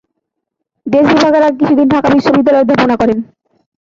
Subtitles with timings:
[0.85, 3.19] দেশভাগের আগে কিছুদিন ঢাকা বিশ্ববিদ্যালয়ে অধ্যাপনা করেন।